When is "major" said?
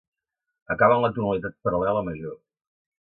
2.09-2.35